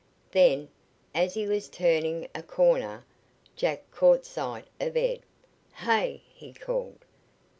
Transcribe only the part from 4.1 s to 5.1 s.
sight of